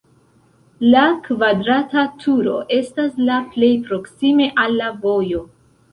[0.93, 5.45] La kvadrata turo estas la plej proksime al la vojo.